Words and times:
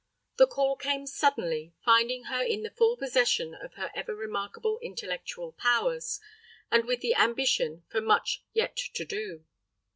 The 0.37 0.47
call 0.47 0.77
came 0.77 1.05
suddenly, 1.05 1.75
finding 1.85 2.23
her 2.23 2.41
in 2.41 2.63
the 2.63 2.71
full 2.71 2.97
possession 2.97 3.53
of 3.53 3.75
her 3.75 3.91
ever 3.93 4.15
remarkable 4.15 4.79
intellectual 4.81 5.51
powers, 5.51 6.19
and 6.71 6.85
with 6.85 7.01
the 7.01 7.13
ambition 7.13 7.83
for 7.87 8.01
much 8.01 8.43
yet 8.51 8.75
to 8.95 9.05
do. 9.05 9.45